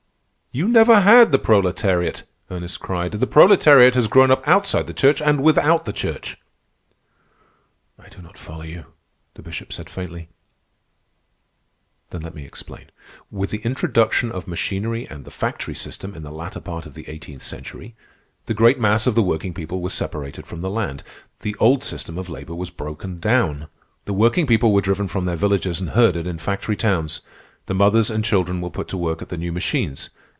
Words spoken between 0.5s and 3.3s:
"You never had the proletariat," Ernest cried. "The